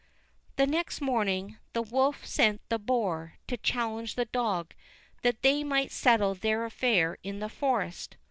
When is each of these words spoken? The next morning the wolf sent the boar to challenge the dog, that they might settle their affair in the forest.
The 0.55 0.65
next 0.65 0.99
morning 0.99 1.57
the 1.73 1.83
wolf 1.83 2.25
sent 2.25 2.67
the 2.69 2.79
boar 2.79 3.35
to 3.47 3.55
challenge 3.55 4.15
the 4.15 4.25
dog, 4.25 4.73
that 5.21 5.43
they 5.43 5.63
might 5.63 5.91
settle 5.91 6.33
their 6.33 6.65
affair 6.65 7.19
in 7.21 7.37
the 7.37 7.49
forest. 7.49 8.17